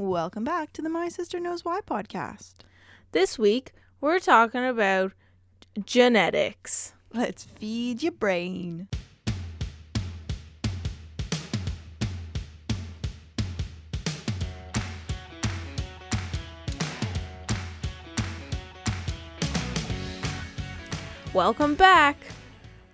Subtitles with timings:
[0.00, 2.54] Welcome back to the My Sister Knows Why podcast.
[3.12, 5.12] This week, we're talking about
[5.84, 6.94] genetics.
[7.12, 8.88] Let's feed your brain.
[21.34, 22.16] Welcome back.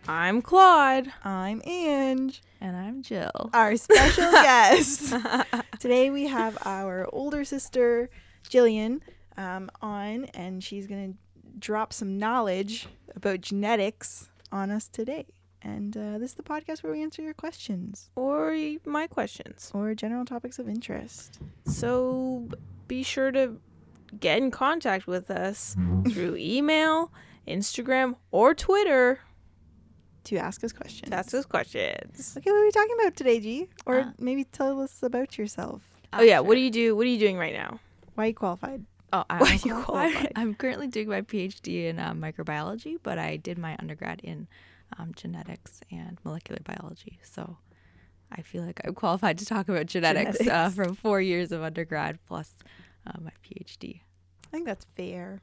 [0.08, 1.12] I'm Claude.
[1.22, 3.50] I'm Ange, And I'm Jill.
[3.52, 5.14] our special guest.
[5.78, 8.08] Today we have our older sister,
[8.48, 9.00] Jillian,
[9.36, 11.18] um, on, and she's going to
[11.58, 15.26] drop some knowledge about genetics on us today.
[15.62, 19.70] And uh, this is the podcast where we answer your questions Or my questions.
[19.74, 21.40] or general topics of interest.
[21.66, 22.48] So
[22.88, 23.56] be sure to
[24.20, 25.76] get in contact with us
[26.10, 27.10] through email,
[27.48, 29.20] Instagram, or Twitter
[30.26, 31.10] To ask us questions.
[31.10, 32.34] to ask us questions.
[32.36, 33.68] Okay, what are we talking about today, G?
[33.86, 35.82] Or Uh, maybe tell us about yourself.
[36.12, 36.96] Oh yeah, what do you do?
[36.96, 37.78] What are you doing right now?
[38.14, 38.84] Why are you qualified?
[39.12, 39.84] Oh, I'm, Why you qualified.
[40.12, 40.32] qualified?
[40.34, 44.48] I'm currently doing my PhD in uh, microbiology, but I did my undergrad in
[44.98, 47.18] um, genetics and molecular biology.
[47.22, 47.58] So
[48.32, 52.18] I feel like I'm qualified to talk about genetics, Uh, from four years of undergrad
[52.26, 52.50] plus
[53.06, 54.00] uh, my PhD.
[54.46, 55.40] I think that's fair.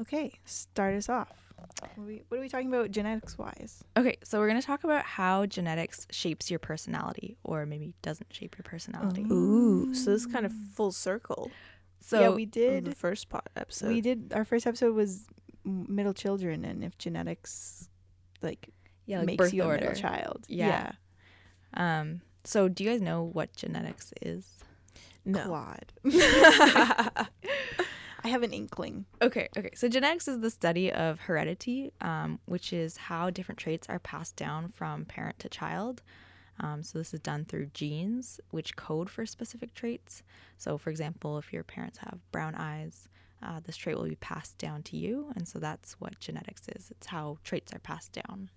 [0.00, 1.43] Okay, start us off.
[1.56, 3.84] What are we, what are we talking about genetics wise?
[3.96, 8.32] Okay, so we're going to talk about how genetics shapes your personality, or maybe doesn't
[8.32, 9.24] shape your personality.
[9.30, 11.50] Ooh, so this is kind of full circle.
[12.00, 12.84] So yeah, we did.
[12.84, 13.88] the first po- episode.
[13.88, 14.32] we did.
[14.34, 15.26] Our first episode was
[15.64, 17.88] middle children, and if genetics
[18.42, 18.68] like,
[19.06, 19.80] yeah, like makes birth you a order.
[19.80, 20.44] middle child.
[20.48, 20.92] Yeah.
[21.74, 24.46] Um, so do you guys know what genetics is?
[25.24, 25.44] no.
[25.46, 25.92] Quad.
[28.24, 29.04] I have an inkling.
[29.20, 29.70] Okay, okay.
[29.74, 34.34] So genetics is the study of heredity, um, which is how different traits are passed
[34.34, 36.02] down from parent to child.
[36.60, 40.22] Um, so this is done through genes, which code for specific traits.
[40.56, 43.08] So, for example, if your parents have brown eyes,
[43.42, 46.90] uh, this trait will be passed down to you, and so that's what genetics is.
[46.90, 48.48] It's how traits are passed down.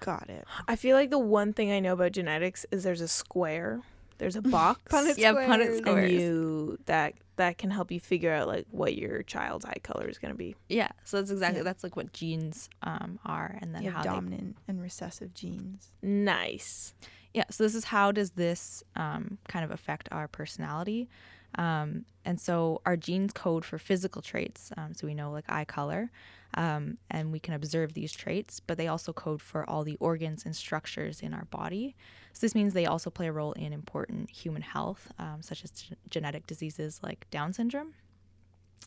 [0.00, 0.44] Got it.
[0.68, 3.80] I feel like the one thing I know about genetics is there's a square,
[4.22, 5.78] there's a box, Punnett Yeah, Punnett squares.
[5.78, 6.10] squares.
[6.12, 10.06] and you that that can help you figure out like what your child's eye color
[10.06, 10.54] is gonna be.
[10.68, 11.64] Yeah, so that's exactly Yeah.
[11.64, 15.34] that's like what genes um, are, and then You how have they dominant and recessive
[15.34, 15.90] genes.
[16.02, 16.94] Nice.
[17.34, 21.08] Yeah, so this is how does this um, kind of affect our personality?
[21.56, 24.70] Um, and so our genes code for physical traits.
[24.76, 26.10] Um, so we know like eye color,
[26.54, 30.44] um, and we can observe these traits, but they also code for all the organs
[30.44, 31.96] and structures in our body.
[32.32, 35.70] So this means they also play a role in important human health, um, such as
[35.70, 37.94] g- genetic diseases like Down syndrome.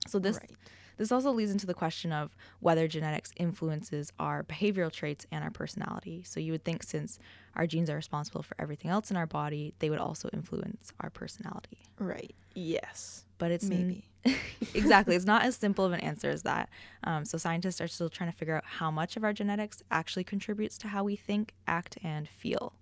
[0.07, 0.51] So this right.
[0.97, 5.51] this also leads into the question of whether genetics influences our behavioral traits and our
[5.51, 6.23] personality.
[6.23, 7.19] So you would think since
[7.56, 11.09] our genes are responsible for everything else in our body, they would also influence our
[11.09, 11.79] personality.
[12.00, 12.33] Right.
[12.53, 13.25] Yes.
[13.38, 14.39] But it's n- Maybe.
[14.73, 15.16] exactly.
[15.16, 16.69] It's not as simple of an answer as that.
[17.03, 20.23] Um, so scientists are still trying to figure out how much of our genetics actually
[20.23, 22.73] contributes to how we think, act, and feel.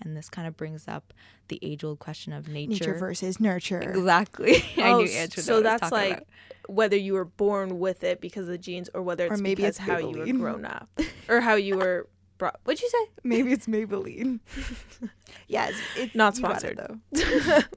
[0.00, 1.14] And this kind of brings up
[1.48, 2.70] the age-old question of nature.
[2.70, 3.80] Nature versus nurture.
[3.80, 4.56] Exactly.
[4.76, 6.26] I oh, knew s- Ange would know so was that's like about.
[6.68, 9.56] whether you were born with it because of the genes, or whether Or it's maybe
[9.62, 10.88] because it's how you were grown up,
[11.28, 12.08] or how you were
[12.38, 12.58] brought.
[12.64, 13.10] What'd you say?
[13.24, 14.40] Maybe it's Maybelline.
[15.48, 16.98] yeah, it's, it's Not got it, sponsored.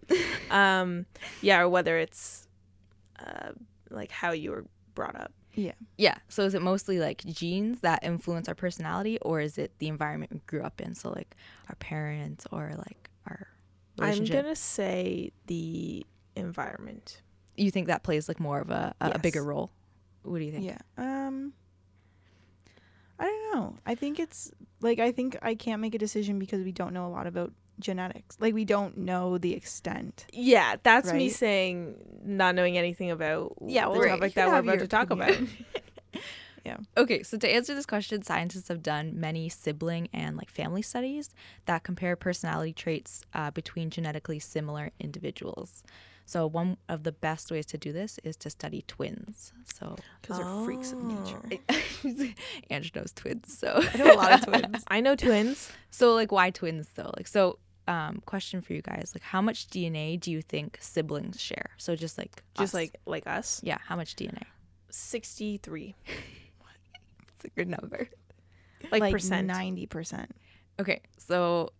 [0.09, 0.55] though.
[0.55, 1.05] Um,
[1.41, 2.47] yeah, or whether it's
[3.25, 3.51] uh,
[3.89, 4.65] like how you were
[4.95, 5.31] brought up.
[5.53, 5.73] Yeah.
[5.97, 6.17] Yeah.
[6.27, 10.31] So is it mostly like genes that influence our personality, or is it the environment
[10.31, 10.95] we grew up in?
[10.95, 11.35] So like
[11.69, 13.47] our parents or like our
[13.99, 16.05] I'm gonna say the
[16.35, 17.21] environment.
[17.57, 19.71] You think that plays like more of a, a, a bigger role?
[20.23, 20.65] What do you think?
[20.65, 20.77] Yeah.
[20.97, 21.53] Um
[23.19, 23.75] I don't know.
[23.85, 27.05] I think it's like I think I can't make a decision because we don't know
[27.05, 28.37] a lot about genetics.
[28.39, 30.25] Like we don't know the extent.
[30.31, 34.51] Yeah, that's me saying not knowing anything about Yeah, the well, you topic can that
[34.53, 35.35] we're about your to talk about.
[36.65, 36.77] yeah.
[36.97, 41.29] Okay, so to answer this question, scientists have done many sibling and like family studies
[41.65, 45.83] that compare personality traits uh, between genetically similar individuals.
[46.25, 49.51] So one of the best ways to do this is to study twins.
[49.73, 51.41] So Because they're freaks of nature.
[52.69, 54.83] Ange knows twins, so I know a lot of twins.
[54.89, 55.71] I know twins.
[55.89, 57.11] So like why twins though?
[57.17, 57.57] Like so
[57.89, 59.11] um question for you guys.
[59.15, 61.71] Like how much DNA do you think siblings share?
[61.77, 62.73] So just like Just us.
[62.73, 63.59] like like us.
[63.63, 64.43] yeah, how much DNA?
[64.89, 65.95] Sixty three.
[67.35, 68.09] It's a good number.
[68.91, 69.47] Like, percent.
[69.47, 70.35] ninety percent.
[70.77, 70.99] Okay.
[71.17, 71.71] So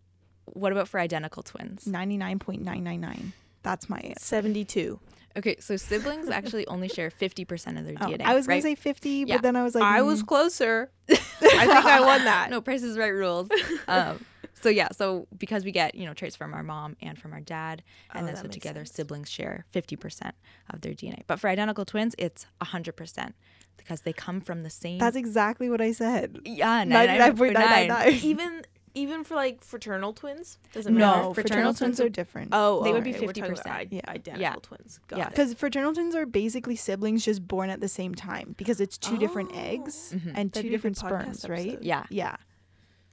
[0.45, 1.85] what about for identical twins?
[1.85, 3.33] Ninety nine point nine nine nine.
[3.63, 4.19] That's my answer.
[4.19, 5.01] Seventy two.
[5.38, 8.21] Okay, so siblings actually only share 50% of their Oh, DNA.
[8.21, 8.55] I was right?
[8.55, 9.35] gonna say fifty, Yeah.
[9.35, 10.91] but then I was like I was mm, closer.
[11.09, 12.50] I think I won that.
[12.50, 13.47] no, Price is Right rules.
[13.88, 14.23] Um,
[14.62, 17.40] so yeah, so because we get you know traits from our mom and from our
[17.42, 18.96] dad, and Oh, then so together sense.
[18.96, 20.36] siblings share fifty percent
[20.69, 21.24] of their DNA.
[21.28, 23.36] But for identical twins, it's hundred percent
[23.78, 24.98] because they come from the same.
[25.00, 26.40] That's exactly what I said.
[26.46, 28.24] yeah, 99.999.
[28.24, 28.62] even
[28.96, 31.18] even for like fraternal twins doesn't matter.
[31.22, 32.50] No, No, fraternal fraternal twins twins are different.
[32.51, 33.88] Oh, They would alright, be we're talking about 50%.
[33.92, 34.01] Yeah.
[34.07, 34.56] identical Yeah.
[34.63, 35.00] twins.
[35.07, 35.30] Got Yeah.
[35.30, 39.18] Because fraternal twins are basically siblings just born at the same time because it's two
[39.19, 39.60] different Oh.
[39.60, 40.31] eggs Mhm.
[40.36, 41.84] and That'd two different good podcast sperms, right?
[41.84, 42.36] yeah, Yeah.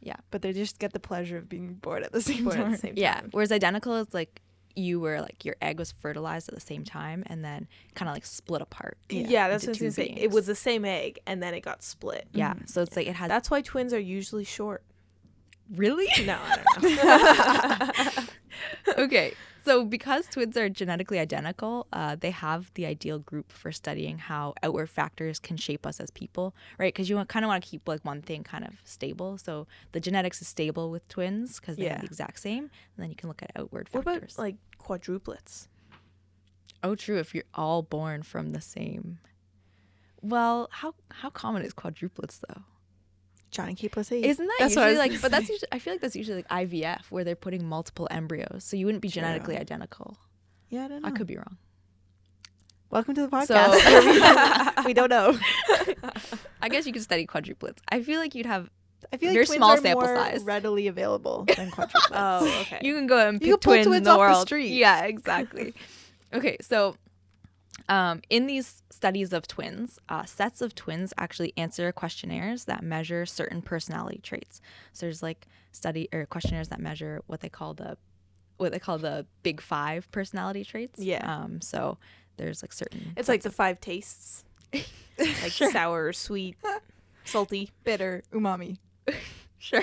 [0.00, 0.16] Yeah.
[0.30, 2.66] But they just get the pleasure of being born at the same Born time.
[2.66, 3.22] at the same yeah.
[3.32, 4.40] Whereas identical is like
[4.78, 8.14] you were like your egg was fertilized at the same time and then kind of
[8.14, 8.98] like split apart.
[9.08, 10.02] Yeah, Yeah, that's what into I was two.
[10.16, 12.28] It was the same egg, and then it got split.
[12.32, 12.68] Yeah, Mhm.
[12.68, 14.82] so it's like it has That's why twins are usually short.
[15.74, 18.26] really No, I don't
[18.96, 19.02] know.
[19.04, 19.32] okay.
[19.66, 24.54] So, because twins are genetically identical, uh, they have the ideal group for studying how
[24.62, 26.94] outward factors can shape us as people, right?
[26.94, 29.38] Because you kind of want to keep like one thing kind of stable.
[29.38, 31.92] So, the genetics is stable with twins because they Yeah.
[31.94, 32.64] have the exact same.
[32.64, 34.34] And then you can look at outward what factors.
[34.34, 35.66] about like quadruplets?
[36.84, 37.18] oh, true.
[37.18, 39.18] If you're all born from the same.
[40.22, 42.62] Well, how how common is quadruplets though?
[43.50, 44.24] Jon and Kate plus eight.
[44.24, 45.22] Isn't that That's what I usually was like?
[45.22, 48.64] But that's usually, I feel like that's usually like IVF where they're putting multiple embryos,
[48.64, 49.22] so you wouldn't be True.
[49.22, 50.16] genetically identical.
[50.68, 51.08] yeah, I don't know.
[51.08, 51.56] I could be wrong.
[52.90, 54.84] Welcome to the So- podcast.
[54.84, 55.38] we don't know.
[56.62, 57.78] I guess you could study quadruplets.
[57.88, 58.70] I feel like you'd have
[59.12, 60.42] I feel like Very twins small are sample more size.
[60.42, 62.10] readily available than quadruplets.
[62.12, 62.80] Oh, okay.
[62.82, 64.70] you can go and pick You can pull twins, in the off the street.
[64.72, 65.74] Yeah, exactly.
[66.32, 66.96] okay, so
[67.88, 73.26] um, in these studies of twins, uh, sets of twins actually answer questionnaires that measure
[73.26, 74.60] certain personality traits.
[74.92, 77.96] So there's like study or questionnaires that measure what they call the
[78.56, 80.98] what they call the big five personality traits.
[80.98, 81.20] Yeah.
[81.30, 81.98] Um, so
[82.38, 83.12] there's like certain.
[83.16, 85.70] It's like the five tastes, like Sure.
[85.70, 86.56] sour, sweet,
[87.24, 87.70] salty.
[87.84, 88.78] bitter umami.
[89.58, 89.82] Sure.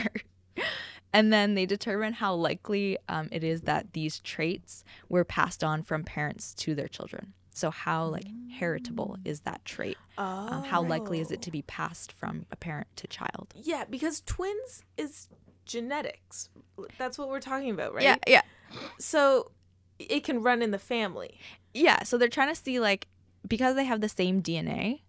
[1.11, 5.81] And then they determine how likely um, it is that these traits were passed on
[5.83, 7.33] from parents to their children.
[7.53, 8.27] So how like
[8.59, 9.97] heritable is that trait?
[10.17, 13.53] Oh, Um, how likely is it to be passed from a parent to child?
[13.55, 15.29] Yeah, because twins is
[15.65, 16.49] genetics.
[16.97, 18.03] That's what we're talking about, right?
[18.03, 18.41] Yeah, yeah,
[18.99, 19.51] So
[19.99, 21.39] it can run in the family.
[21.73, 22.03] yeah.
[22.03, 23.07] So they're trying to see like
[23.47, 25.01] because they have the same DNA,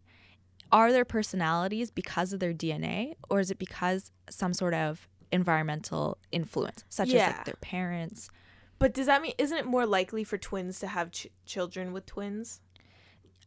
[0.73, 6.19] are their personalities because of their DNA, or is it because some sort of environmental
[6.33, 8.29] influence, such as like their parents?
[8.79, 12.07] But does that mean isn't it more likely for twins to have ch- children with
[12.07, 12.61] twins?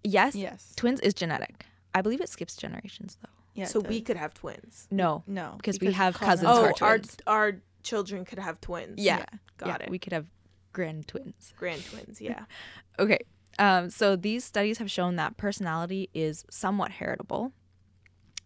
[0.04, 0.74] Yes, Yes.
[0.76, 1.66] twins is genetic.
[1.94, 3.30] I believe it skips generations though.
[3.54, 3.66] Yeah.
[3.66, 4.88] so we could have twins.
[4.92, 7.18] No, no because we have call them- cousins who Oh, are our twins.
[7.26, 9.00] our children could have twins.
[9.00, 9.26] Yeah.
[9.58, 9.90] got yeah, it.
[9.90, 10.28] We could have
[10.74, 11.54] grand twins.
[11.58, 12.22] Grand twins.
[12.22, 12.46] Yeah.
[13.00, 13.20] Okay.
[13.60, 17.52] Um, so these studies have shown that personality is somewhat heritable.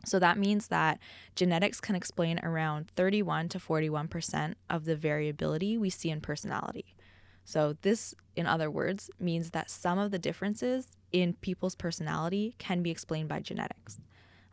[0.05, 0.99] So that means that
[1.35, 6.95] genetics can explain around 31 to 41% of the variability we see in personality.
[7.43, 12.81] So this, in other words, means that some of the differences in people's personality can
[12.81, 13.99] be explained by genetics.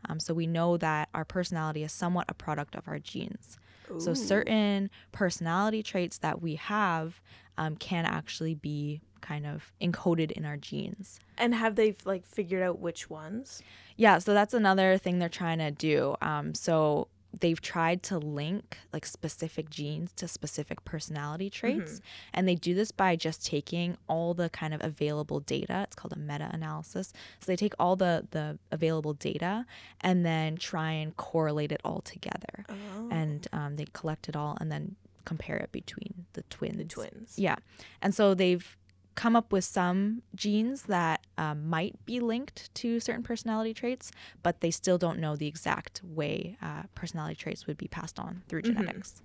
[0.07, 3.57] Um, so we know that our personality is somewhat a product of our genes.
[3.97, 7.19] So certain personality traits that we have
[7.57, 11.19] um, can actually be kind of encoded in our genes.
[11.37, 13.61] And have they like figured out which ones?
[13.95, 16.15] Yeah, so that's another thing they're trying to do.
[16.21, 17.07] Um, so
[17.41, 22.01] they've tried to link like specific genes to specific personality traits,
[22.33, 25.81] and they do this by just taking all the kind of available data.
[25.83, 27.13] It's called a meta-analysis.
[27.39, 29.65] So they take all the the available data
[30.01, 33.09] and then try and correlate it all together, Oh.
[33.11, 36.77] and um, they collect it all and then compare it between the twins.
[36.77, 37.33] the twins.
[37.37, 37.57] Yeah.
[38.01, 38.75] And so they've
[39.19, 44.61] come up with some genes that um, might be linked to certain personality traits, but
[44.61, 48.61] they still don't know the exact way uh, personality traits would be passed on through
[48.61, 48.77] Mhm.
[48.77, 49.21] genetics.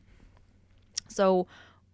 [1.06, 1.46] So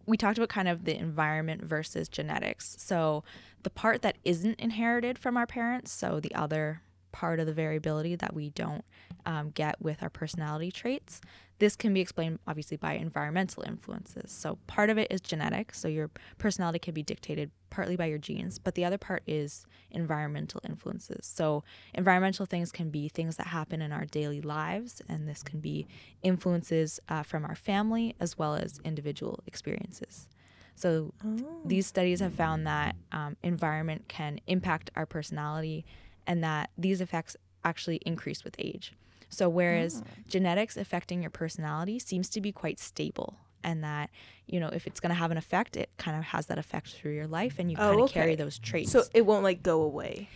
[0.07, 2.75] we talked about kind of the environment versus genetics.
[2.79, 3.23] So
[3.65, 6.81] the part that isn't inherited from our parents, so the other
[7.13, 8.85] part of the variability that we don't
[9.27, 11.21] um, get with our personality traits,
[11.61, 14.33] this can be explained obviously by environmental influences.
[14.33, 18.19] So part of it is genetic, so your personality can be dictated partly by your
[18.19, 21.25] genes, but the other part is environmental influences.
[21.27, 21.63] So
[21.95, 25.87] environmental things can be things that happen in our daily lives, and this can be
[26.23, 30.27] influences uh, from our family as well as individual experiences.
[30.75, 31.61] So Oh.
[31.65, 35.85] these studies have found that um, environment can impact our personality
[36.27, 38.95] and that these effects actually increase with age.
[39.31, 44.11] So, whereas genetics affecting your personality seems to be quite stable, and that,
[44.47, 46.89] you know, if it's going to have an effect, it kind of has that effect
[46.93, 48.91] through your life and you Oh, kind of carry those traits.
[48.91, 50.29] So it won't like go away.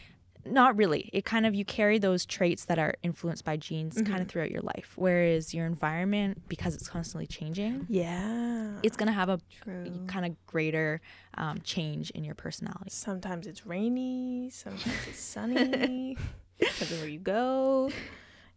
[0.47, 1.09] not really.
[1.13, 4.21] It kind of you carry those traits that are influenced by genes kind Mm-hmm.
[4.23, 4.93] of throughout your life.
[4.97, 8.79] Whereas your environment, because it's constantly changing, Yeah.
[8.83, 10.03] it's gonna have a True.
[10.07, 11.01] kind of greater
[11.39, 12.91] um, change in your personality.
[12.91, 16.19] Sometimes it's rainy, sometimes it's sunny,
[16.59, 17.91] depends on where you go.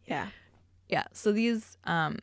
[0.08, 0.28] Yeah.
[0.90, 1.06] Yeah.
[1.14, 2.18] So these um,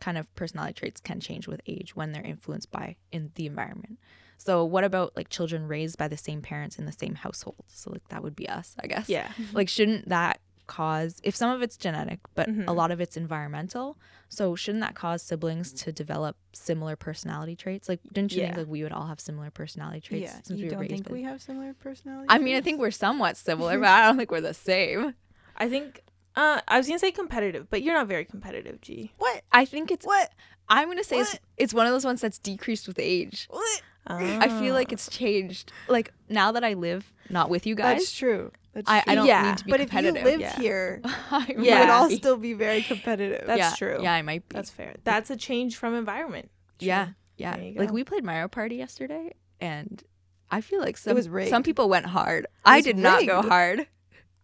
[0.00, 3.98] kind of personality traits can change with age when they're influenced by in the environment.
[4.38, 7.64] So what about like children raised by the same parents in the same household?
[7.68, 9.08] So like that would be us, I guess.
[9.08, 9.30] Yeah.
[9.52, 12.64] Like shouldn't that cause if some of it's genetic, but Mhm.
[12.66, 13.98] a lot of it's environmental,
[14.28, 17.88] so shouldn't that cause siblings to develop similar personality traits?
[17.88, 20.40] Like didn't you think like we would all have similar personality traits yeah.
[20.42, 22.28] since You we don't think we have similar personalities?
[22.30, 25.14] I mean, I think we're somewhat similar, but I don't think we're the same.
[25.56, 26.02] I think
[26.36, 29.12] uh I was gonna say competitive, but you're not very competitive, G.
[29.18, 29.42] what?
[29.52, 30.30] I think it's What?
[30.68, 31.40] I'm gonna say it's What?
[31.58, 33.46] it's one of those ones that's decreased with age.
[33.50, 33.82] What?
[34.06, 35.72] I feel like it's changed.
[35.88, 38.50] Like now that I live not with you guys, That's true.
[38.72, 40.56] That's I, I don't Yeah, need to be but if you lived yeah.
[40.56, 41.80] here, I you Yeah.
[41.80, 43.46] would all still be very competitive.
[43.46, 44.02] That's yeah, true.
[44.02, 44.54] Yeah, I might be.
[44.54, 44.96] that's fair.
[45.04, 46.50] That's a change from environment.
[46.78, 47.56] yeah, yeah.
[47.76, 50.02] Like we played Mario Party yesterday, and
[50.50, 52.46] I feel like some was some people went hard.
[52.64, 53.86] I was did not go hard.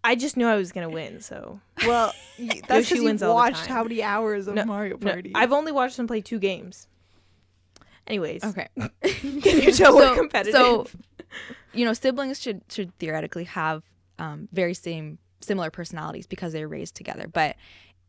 [0.08, 3.22] I just knew I was gonna win, so well, y- that's Yoshi because you wins
[3.22, 3.68] all the watched time.
[3.74, 5.32] how many hours of No, Mario no, Party.
[5.34, 6.88] I've only watched them play two games.
[8.06, 8.68] Anyways, Okay.
[9.02, 10.54] can you tell we're competitive?
[10.54, 10.86] So,
[11.74, 13.82] you know, siblings should should theoretically have
[14.18, 17.26] um, very same similar personalities because they're raised together.
[17.30, 17.56] But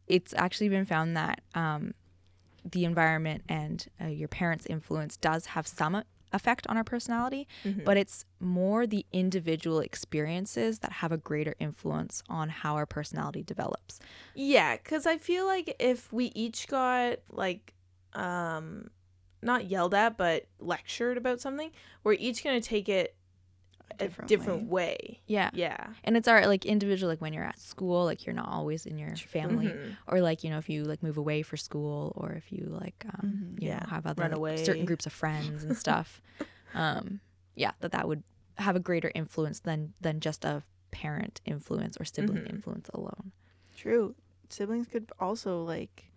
[0.07, 1.93] it's actually been found that um,
[2.63, 6.01] the environment and uh, your parents' influence does have some
[6.33, 7.83] effect on our personality, Mhm.
[7.85, 13.43] but it's more the individual experiences that have a greater influence on how our personality
[13.43, 13.99] develops.
[14.35, 17.73] Yeah, because I feel like if we each got like,
[18.13, 18.89] um,
[19.41, 21.71] not yelled at, but lectured about something,
[22.03, 23.15] we're each gonna take it
[23.91, 25.21] a different different, way.
[25.27, 25.49] Yeah.
[25.53, 25.87] Yeah.
[26.03, 28.97] And it's our like individual like when you're at school, like you're not always in
[28.97, 29.67] your family.
[29.73, 29.97] Mhm.
[30.07, 33.03] or like you know if you like move away for school or if you like
[33.13, 33.61] um Mhm.
[33.61, 36.21] you Yeah, know have other like, certain groups of friends and stuff
[36.73, 37.19] um
[37.55, 38.23] yeah that that would
[38.57, 42.49] have a greater influence than than just a parent influence or sibling Mhm.
[42.49, 43.31] influence alone
[43.75, 44.15] True.
[44.49, 46.11] Siblings could also like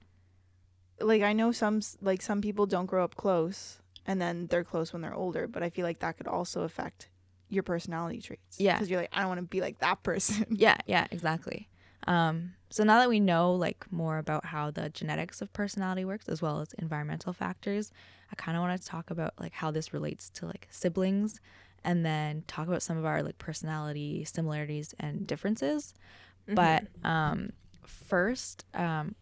[1.00, 4.92] like I know some like some people don't grow up close and then they're close
[4.92, 7.08] when they're older, but I feel like that could also affect
[7.52, 8.58] your personality traits.
[8.58, 8.78] Yeah.
[8.78, 10.46] Cuz you're like I don't want to be like that person.
[10.50, 11.68] yeah yeah exactly
[12.08, 16.28] um so now that we know like more about how the genetics of personality works
[16.28, 17.92] as well as environmental factors
[18.32, 21.40] i kind of want to talk about like how this relates to like siblings
[21.84, 25.94] and then talk about some of our like personality similarities and differences
[26.46, 27.50] But um,
[27.86, 29.14] first, um,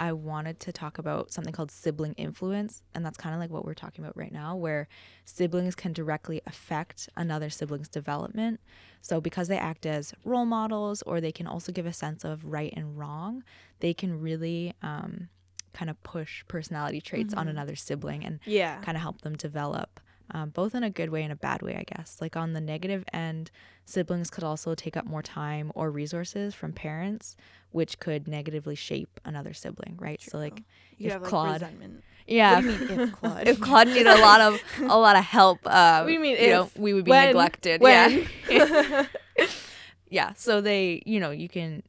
[0.00, 2.82] I wanted to talk about something called sibling influence.
[2.94, 4.88] And that's kind of like what we're talking about right now, where
[5.24, 8.60] siblings can directly affect another sibling's development.
[9.00, 12.44] So, because they act as role models or they can also give a sense of
[12.44, 13.42] right and wrong,
[13.80, 15.28] they can really um,
[15.72, 18.80] kind of push personality traits on another sibling and Yeah.
[18.80, 20.00] kind of help them develop,
[20.32, 22.18] um, both in a good way and a bad way, I guess.
[22.20, 23.50] Like on the negative end,
[23.84, 27.36] siblings could also take up more time or resources from parents,
[27.70, 30.20] which could negatively shape another sibling, right?
[30.20, 30.62] So like,
[30.98, 32.04] You if have like Claude, resentment.
[32.26, 33.48] yeah, What do you mean if Claude?
[33.48, 36.36] if Claude needed a lot of a lot of help, uh, What do you mean
[36.50, 37.26] know, we would be When?
[37.28, 37.80] neglected.
[37.80, 38.26] When?
[38.50, 39.06] Yeah,
[40.10, 40.32] yeah.
[40.34, 41.82] So they, you know, you can.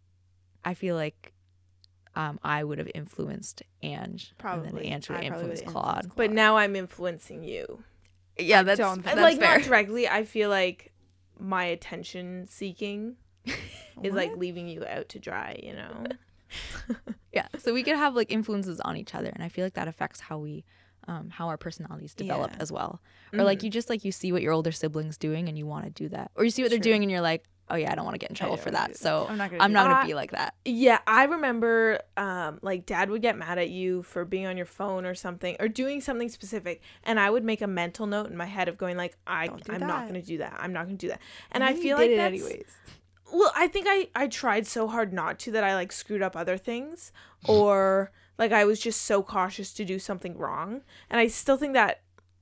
[0.63, 1.33] I feel like.
[2.15, 4.67] Um, I would have influenced Ange, Probably.
[4.67, 6.11] and then Ange would I have probably influenced Claude.
[6.17, 7.83] but now I'm influencing you.
[8.39, 9.57] Yeah, that's, that's like fair.
[9.59, 10.07] not directly.
[10.07, 10.91] I feel like
[11.39, 13.15] my attention seeking
[14.03, 15.59] is like leaving you out to dry.
[15.61, 16.05] You know.
[17.31, 19.87] yeah so we could have like influences on each other and i feel like that
[19.87, 20.65] affects how we
[21.07, 22.57] um, how our personalities develop Yeah.
[22.61, 23.01] as well
[23.33, 23.63] or like Mhm.
[23.65, 26.09] you just like you see what your older siblings doing and you want to do
[26.09, 28.15] that or you see what they're doing and you're like oh yeah i don't want
[28.15, 30.31] to get in trouble for that so I'm not gonna i'm not gonna be like
[30.31, 34.57] that Yeah, I remember um like dad would get mad at you for being on
[34.57, 38.29] your phone or something or doing something specific and I would make a mental note
[38.29, 40.57] in my head of going like I I'm not going to do that.
[40.59, 41.21] I'm not going to do that.
[41.51, 42.65] And I feel like it that's anyways.
[43.31, 46.35] well, I think I I tried so hard not to that I like screwed up
[46.35, 47.11] other things
[47.45, 50.81] or like I was just so cautious to do something wrong.
[51.09, 52.01] And I still think that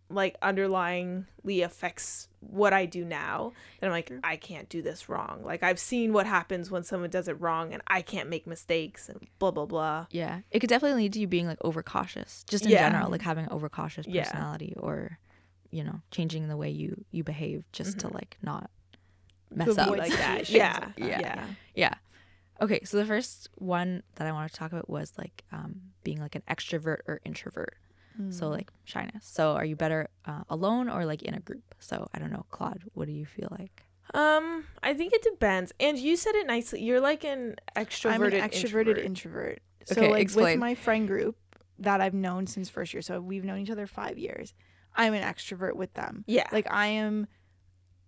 [0.09, 3.51] like underlyingly affects what I do now.
[3.79, 5.41] That I'm like I can't do this wrong.
[5.43, 9.09] Like I've seen what happens when someone does it wrong and I can't make mistakes
[9.09, 10.05] and blah blah blah.
[10.11, 12.89] yeah it could definitely lead to you being like overcautious just in Yeah.
[12.89, 14.23] general like having an overcautious Yeah.
[14.23, 15.19] personality or
[15.71, 18.69] you know changing the way you you behave just to like not
[19.53, 20.49] mess To up like that.
[20.49, 20.89] Yeah.
[20.97, 21.19] Yeah.
[21.19, 21.47] Yeah.
[21.75, 21.93] Yeah.
[22.61, 26.19] Okay, so the first one that I want to talk about was like um, being
[26.19, 27.77] like an extrovert or introvert.
[28.19, 28.33] Mm.
[28.33, 29.25] So like shyness.
[29.25, 31.75] So are you better uh, alone or like in a group?
[31.79, 32.83] So I don't know, Claude.
[32.93, 33.83] What do you feel like?
[34.13, 35.73] Um, I think it depends.
[35.79, 36.81] And you said it nicely.
[36.81, 39.05] You're like an extroverted I'm an extroverted introvert.
[39.05, 39.59] introvert.
[39.85, 41.35] So Okay, like with my friend group
[41.79, 44.53] that I've known since first year, so we've known each other five years.
[44.95, 46.23] I'm an extrovert with them.
[46.25, 46.47] yeah.
[46.51, 47.27] Like I am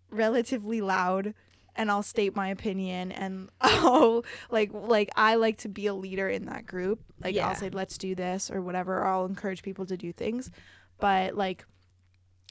[0.10, 1.34] relatively loud
[1.79, 6.27] and I'll state my opinion and I'll like like I like to be a leader
[6.27, 7.01] in that group.
[7.24, 7.48] Like Yeah.
[7.48, 10.51] I'll say let's do this or whatever or I'll encourage people to do things.
[11.00, 11.65] But like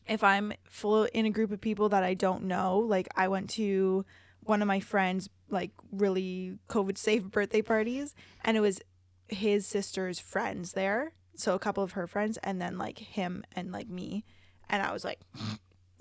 [0.09, 3.51] if I'm full in a group of people that I don't know, like I went
[3.51, 4.07] to
[4.41, 8.81] one of my friends like really COVID safe birthday parties and it was
[9.29, 11.13] his sister's friends there.
[11.37, 14.25] So a couple of her friends and then like him and like me.
[14.71, 15.21] And I was like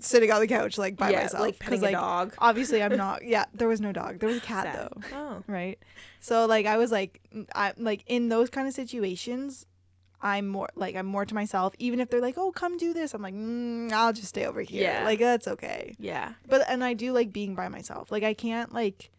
[0.00, 1.40] sitting on the couch like by yeah, myself.
[1.42, 2.34] like petting 'cause, a like dog.
[2.38, 4.18] obviously I'm not yeah, there was no dog.
[4.20, 4.76] There was a cat Sad.
[4.76, 5.16] though.
[5.16, 5.42] Oh.
[5.46, 5.78] Right.
[6.20, 7.20] So like I was like
[7.54, 9.66] I like in those kind of situations
[10.20, 11.74] I'm more like I'm more to myself.
[11.78, 14.60] Even if they're like, "Oh, come do this," I'm like, mm, "I'll just stay over
[14.62, 15.04] here." Yeah.
[15.04, 15.94] Like that's okay.
[15.98, 16.32] Yeah.
[16.48, 18.10] But and I do like being by myself.
[18.10, 19.10] Like I can't like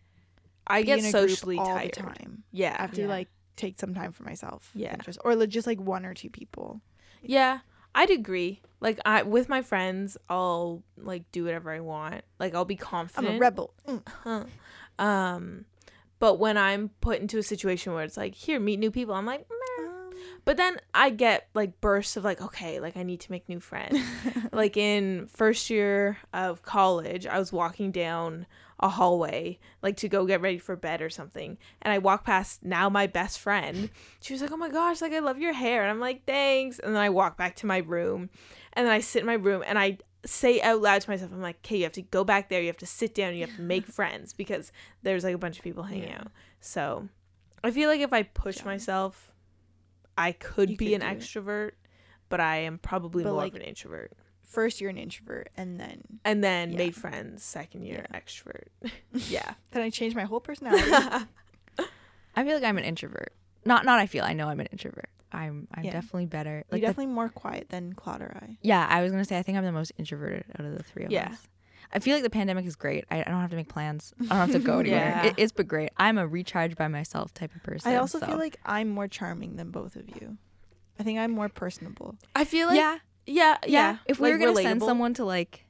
[0.68, 1.94] I be get in a group socially all tired.
[1.94, 2.44] time.
[2.52, 2.76] Yeah.
[2.78, 3.08] I have to Yeah.
[3.08, 4.72] like take some time for myself.
[4.76, 4.98] Yeah.
[4.98, 6.82] just or like, just like one or two people.
[7.22, 7.60] Yeah,
[7.96, 8.62] I'd agree.
[8.82, 12.24] Like I with my friends, I'll like do whatever I want.
[12.40, 13.28] Like I'll be confident.
[13.28, 13.74] I'm a rebel.
[13.88, 14.02] Mm.
[14.24, 14.44] Huh.
[15.04, 15.66] Um,
[16.20, 19.26] but when I'm put into a situation where it's like, here, meet new people, I'm
[19.26, 19.89] like, meh.
[20.50, 23.60] But then I get like bursts of like, okay, like I need to make new
[23.60, 24.00] friends.
[24.52, 28.48] like in first year of college, I was walking down
[28.80, 32.64] a hallway like to go get ready for bed or something and i walk past
[32.64, 33.90] now my best friend
[34.22, 36.80] she was like oh my gosh like i love your hair and i'm like thanks
[36.80, 38.30] and then i walk back to my room
[38.72, 41.42] and then i sit in my room and i say out loud to myself i'm
[41.42, 43.54] like okay you have to go back there you have to sit down you have
[43.58, 44.72] to make friends because
[45.04, 46.20] there's like a bunch of people hanging Yeah.
[46.22, 47.10] out so
[47.66, 48.64] i feel like if i push Yeah.
[48.64, 49.29] myself
[50.20, 51.20] i could You be could an do it.
[51.20, 51.72] extrovert
[52.30, 54.12] but i am probably But, more like, of an introvert
[54.44, 56.78] First you're an introvert and then and then Yeah.
[56.80, 58.70] made friends second year extrovert
[59.14, 60.90] yeah then I changed my whole personality.
[62.36, 63.34] I feel like I'm an introvert.
[63.66, 64.24] Not not I feel.
[64.24, 65.10] I know I'm an introvert.
[65.32, 65.92] I'm I'm Yeah.
[65.92, 66.50] definitely better.
[66.52, 68.58] You're Like the- definitely more quiet than Claude or I.
[68.62, 71.06] yeah, I was gonna say I think I'm the most introverted out of the three
[71.06, 71.30] of Yeah.
[71.32, 71.48] us.
[71.92, 73.06] I feel like the pandemic is great.
[73.10, 74.14] I, I don't have to make plans.
[74.22, 75.00] I don't have to go anywhere.
[75.00, 75.26] Yeah.
[75.28, 75.90] It, it's been great.
[75.98, 77.92] I'm a recharge by myself type of person.
[77.92, 80.38] I also so- feel like I'm more charming than both of you.
[81.00, 82.16] I think I'm more personable.
[82.36, 83.98] i feel like yeah, yeah yeah, yeah.
[84.06, 85.66] If we like were gonna send someone to like,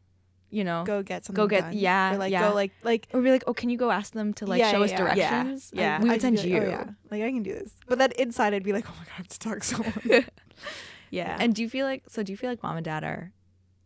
[0.49, 1.43] you know, Go get something.
[1.43, 1.73] Go get- done.
[1.77, 2.49] yeah, Or like yeah.
[2.49, 4.71] go like like or be like, oh, can you go ask them to like Yeah,
[4.71, 4.97] show yeah, us yeah.
[4.97, 5.71] Yeah, directions?
[5.71, 5.93] yeah.
[5.97, 6.62] Like, we I'd send like, oh, you.
[6.63, 6.86] Oh, yeah.
[7.12, 7.71] Like I can do this.
[7.88, 10.25] But then inside I'd be like, oh my god, I have to talk to someone.
[11.12, 12.23] yeah And do you feel like so?
[12.23, 13.32] Do you feel like mom and dad are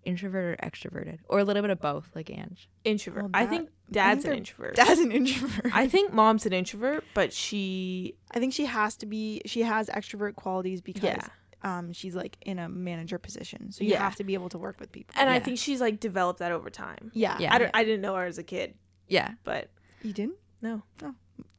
[0.06, 2.70] introverted or extroverted, or a little bit of both, like Ange?
[2.84, 5.72] introvert Well, i that- think I dad's think an introvert Dad's an introvert.
[5.76, 9.42] i think mom's an introvert but she I think she has to be.
[9.46, 11.28] She has extrovert qualities because yeah
[11.62, 14.00] um she's like in a manager position, so you Yeah.
[14.00, 15.14] have to be able to work with people.
[15.18, 15.40] and i Yeah.
[15.40, 17.54] think she's like developed that over time yeah, Yeah.
[17.54, 18.74] I, don't, I didn't know her as a kid
[19.08, 19.32] Yeah.
[19.44, 19.70] but
[20.02, 20.38] You didn't?
[20.62, 21.14] no So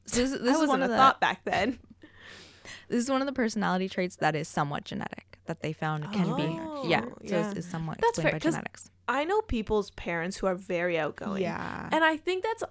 [0.05, 1.79] this, this this is wasn't one a of the thought back then
[2.89, 6.31] this is one of the personality traits that is somewhat genetic that they found can
[6.31, 7.05] Oh, be yeah.
[7.05, 7.49] So yeah.
[7.51, 8.91] It's, it's somewhat That's explained fair, by genetics.
[9.09, 11.89] i know people's parents who are very outgoing Yeah.
[11.93, 12.65] and i think that's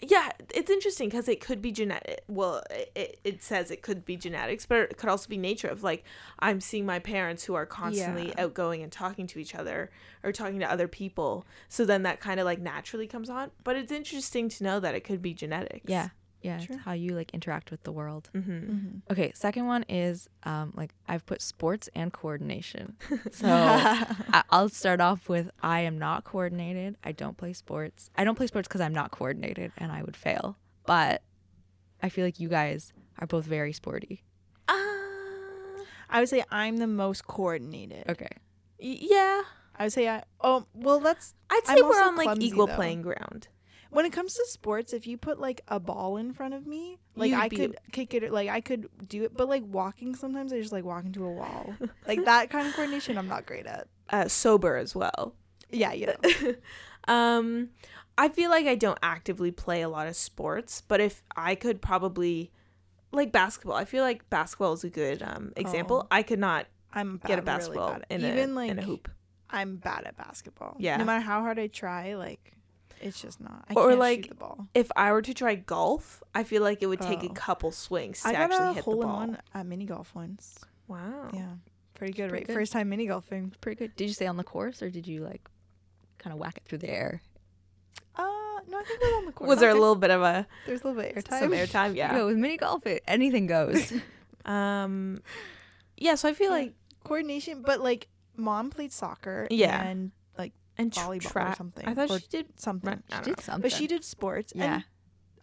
[0.00, 4.16] yeah it's interesting because it could be genetic well it, it says it could be
[4.16, 6.04] genetics but it could also be nature of like
[6.38, 8.44] i'm seeing my parents who are constantly Yeah.
[8.44, 9.90] outgoing and talking to each other
[10.22, 13.74] or talking to other people so then that kind of like naturally comes on but
[13.74, 16.10] it's interesting to know that it could be genetics Yeah.
[16.42, 16.58] Yeah.
[16.58, 16.76] Sure.
[16.76, 18.30] It's how you like interact with the world.
[18.34, 18.50] mm-hmm.
[18.72, 19.02] Mhm.
[19.10, 19.32] Okay.
[19.34, 22.96] Second one is um like I've put sports and coordination.
[23.32, 26.96] So I- I'll start off with I am not coordinated.
[27.02, 28.10] I don't play sports.
[28.16, 30.56] I don't play sports because I'm not coordinated and I would fail.
[30.86, 31.22] But
[32.02, 34.22] I feel like you guys are both very sporty.
[34.68, 34.72] uh,
[36.10, 38.04] I would say I'm the most coordinated.
[38.08, 38.28] Okay.
[38.80, 39.42] y- yeah
[39.76, 40.22] I would say I.
[40.40, 42.74] Oh well, that's i'd I'm say we're also on like equal though.
[42.74, 43.48] playing ground
[43.90, 44.92] when it comes to sports.
[44.92, 48.14] If you put like a ball in front of me, like You'd I could kick
[48.14, 48.30] it.
[48.32, 51.30] Like I could do it, but like walking, sometimes I just like walk into a
[51.32, 51.74] wall.
[52.06, 53.86] like that kind of coordination, I'm not great at.
[54.10, 55.34] uh, sober as well
[55.70, 56.54] Yeah, you know.
[57.14, 57.68] um
[58.18, 61.80] i feel like i don't actively play a lot of sports but if i could
[61.80, 62.50] probably
[63.12, 66.08] like basketball i feel like basketball is a good um example Oh.
[66.10, 68.78] i could not I'm bad, get a really basketball bad in, even a, like in
[68.78, 69.08] a hoop
[69.50, 70.76] I'm bad at basketball.
[70.78, 70.98] Yeah.
[70.98, 72.52] No matter how hard I try, like
[73.00, 73.64] it's just not.
[73.68, 74.66] I Or, can't like, shoot the ball.
[74.74, 77.32] if i were to try golf i feel like it would take a Oh.
[77.34, 80.14] couple swings to I got actually a hit hole the in one at mini golf
[80.14, 80.58] once.
[80.86, 81.46] wow Yeah,
[81.94, 82.28] pretty good.
[82.30, 82.46] pretty right?
[82.46, 82.54] good.
[82.54, 83.52] First time mini golfing.
[83.60, 83.96] Pretty good.
[83.96, 85.48] Did you stay on the course or did you like
[86.18, 87.22] kind of whack it through the air?
[88.16, 88.24] Uh,
[88.68, 89.48] no, I think we're on the course.
[89.48, 91.38] was there a little bit of a There's a little bit of airtime.
[91.40, 93.92] some airtime yeah Yo, with mini golf, it anything goes.
[94.44, 95.20] um
[95.96, 96.58] yeah so i feel Yeah.
[96.64, 99.46] like coordination, but like mom played soccer.
[99.50, 99.82] Yeah.
[99.82, 100.12] and like
[100.78, 101.86] and volleyball or something.
[101.86, 102.46] I thought or she did.
[102.60, 103.02] something.
[103.10, 103.42] She did know.
[103.42, 103.62] something.
[103.62, 104.52] But she did sports.
[104.52, 104.80] and- Yeah.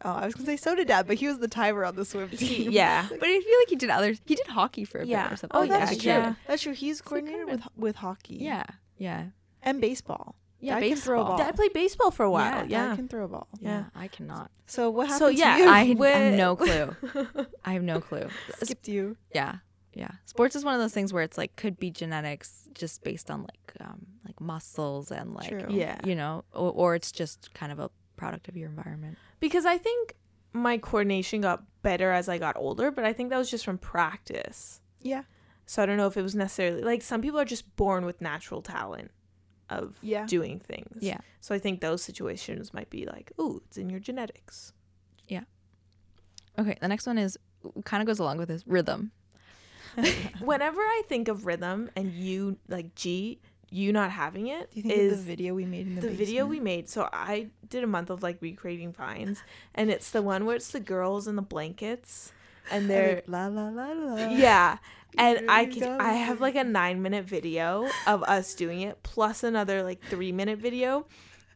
[0.04, 2.06] oh, I was gonna say so did Dad, but he was the timer on the
[2.06, 2.72] swim team.
[2.72, 3.06] Yeah.
[3.10, 4.20] But I feel like he did others.
[4.26, 5.24] He did hockey for a Yeah.
[5.24, 5.60] bit or something.
[5.62, 6.22] Oh, that's yeah, true.
[6.30, 6.34] yeah.
[6.48, 6.74] That's true.
[6.74, 8.38] He's coordinated with with hockey.
[8.42, 8.64] Yeah.
[8.98, 9.26] Yeah.
[9.62, 10.36] and baseball.
[10.62, 10.80] Yeah.
[10.80, 11.38] Dad can throw a baseball.
[11.38, 11.46] ball.
[11.46, 12.62] Dad played baseball for a while.
[12.62, 12.94] Dad Yeah.
[12.94, 13.48] I can throw a ball.
[13.60, 13.70] Yeah.
[13.70, 13.84] Yeah.
[14.04, 14.50] I cannot.
[14.68, 15.68] So what happened So, to yeah, you?
[15.70, 16.96] I have no clue.
[17.66, 18.28] I have no clue.
[18.64, 19.18] skipped you.
[19.34, 19.56] Yeah.
[19.96, 20.12] Yeah.
[20.26, 23.42] Sports is one of those things where it's like could be genetics just based on
[23.44, 25.66] like um like muscles and like True.
[25.70, 26.00] Yeah.
[26.06, 29.18] you know or, or it's just kind of a product of your environment.
[29.40, 30.16] Because I think
[30.54, 33.78] my coordination got better as I got older, but I think that was just from
[33.78, 34.82] practice.
[35.02, 35.24] Yeah.
[35.66, 38.22] So I don't know if it was necessarily like some people are just born with
[38.22, 39.12] natural talent
[39.70, 40.26] of Yeah.
[40.26, 40.98] doing things.
[41.02, 41.18] Yeah.
[41.42, 44.74] So I think those situations might be like, oh, it's in your genetics.
[45.28, 45.42] Yeah
[46.58, 47.38] okay, the next one is
[47.84, 49.12] kind of goes along with this rhythm.
[50.40, 54.84] Whenever I think of rhythm and you like G, you not having it Do you
[54.84, 56.90] think is the video we made in the, the video we made.
[56.90, 60.70] So I did a month of like recreating vines, and it's the one where it's
[60.70, 62.32] the girls in the blankets,
[62.72, 64.28] and they're la la la la.
[64.30, 64.78] yeah.
[65.18, 66.02] And I Here can.
[66.02, 70.32] I have like a nine minute video of us doing it, plus another like three
[70.32, 71.06] minute video,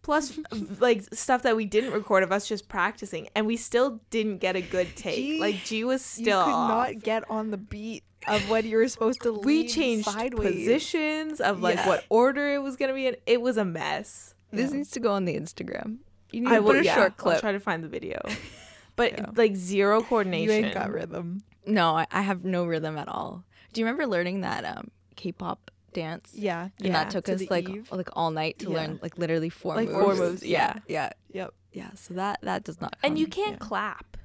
[0.01, 0.39] plus
[0.79, 4.55] like stuff that we didn't record of us just practicing, and we still didn't get
[4.55, 5.15] a good take.
[5.17, 6.69] G, like G was You still could off.
[6.69, 9.33] not get on the beat of when you were supposed to.
[9.33, 10.53] we changed sideways.
[10.55, 11.87] positions of like Yeah.
[11.87, 13.15] what order it was gonna be in.
[13.25, 14.35] It was a mess.
[14.51, 14.77] This Yeah.
[14.77, 15.97] needs to go on the Instagram.
[16.31, 18.19] You need I to will put a yeah, short I'll try to find the video,
[18.95, 19.25] but Yeah.
[19.35, 20.65] like zero You coordination.
[20.65, 21.43] ain't got rhythm.
[21.65, 23.43] No, I, I have no rhythm at all.
[23.73, 26.31] Do you remember learning that um K-pop dance?
[26.33, 26.63] Yeah.
[26.63, 27.91] And Yeah, that took to us like eve.
[27.91, 28.75] like all night to Yeah.
[28.75, 29.99] learn like literally four Like moves.
[29.99, 31.53] four moves, Yeah, yeah, Yep.
[31.73, 31.91] yeah.
[31.95, 32.95] So that that does not.
[33.03, 33.67] and you can't yeah.
[33.67, 34.17] clap.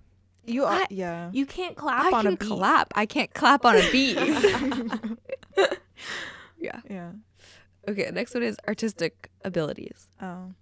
[0.47, 0.73] You are.
[0.73, 1.31] I- yeah.
[1.33, 2.49] You can't clap I on can a beat.
[2.49, 2.93] clap.
[2.95, 4.17] I can't clap on a beat.
[6.59, 6.81] yeah.
[6.89, 7.13] Yeah.
[7.89, 8.11] Okay.
[8.13, 10.09] Next one is artistic abilities.
[10.21, 10.53] Oh.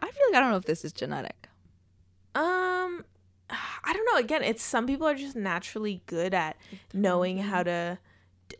[0.00, 1.48] I feel like I don't know if this is genetic.
[2.34, 3.04] Um,
[3.50, 4.18] I don't know.
[4.18, 6.56] Again, it's some people are just naturally good at
[6.92, 7.98] knowing how to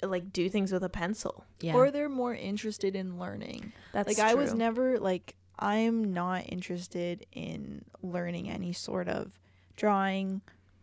[0.03, 1.44] like do things with a pencil.
[1.61, 1.75] Yeah.
[1.75, 3.72] Or they're more interested in learning.
[3.92, 9.38] That's like I was never like I'm not interested in learning any sort of
[9.77, 10.41] drawing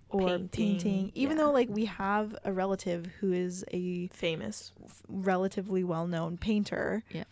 [0.10, 1.44] or Painting, painting, even yeah.
[1.44, 4.72] though like we have a relative who is a famous.
[4.84, 7.04] f- relatively well-known painter.
[7.12, 7.26] Yeah.